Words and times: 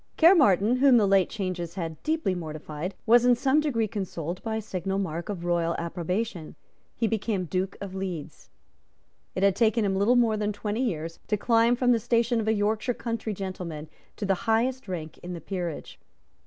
Caermarthen, 0.17 0.77
whom 0.77 0.97
the 0.97 1.05
late 1.07 1.29
changes 1.29 1.75
had 1.75 2.01
deeply 2.01 2.33
mortified, 2.33 2.95
was 3.05 3.23
in 3.23 3.35
some 3.35 3.59
degree 3.59 3.87
consoled 3.87 4.41
by 4.41 4.55
a 4.55 4.61
signal 4.63 4.97
mark 4.97 5.29
of 5.29 5.45
royal 5.45 5.75
approbation. 5.77 6.55
He 6.95 7.05
became 7.05 7.45
Duke 7.45 7.77
of 7.79 7.93
Leeds. 7.93 8.49
It 9.35 9.43
had 9.43 9.55
taken 9.55 9.85
him 9.85 9.95
little 9.95 10.15
more 10.15 10.37
than 10.37 10.53
twenty 10.53 10.81
years 10.83 11.19
to 11.27 11.37
climb 11.37 11.75
from 11.75 11.91
the 11.91 11.99
station 11.99 12.39
of 12.39 12.47
a 12.47 12.53
Yorkshire 12.53 12.95
country 12.95 13.35
gentleman 13.35 13.89
to 14.15 14.25
the 14.25 14.33
highest 14.49 14.87
rank 14.87 15.19
in 15.19 15.33
the 15.33 15.39
peerage. 15.41 15.99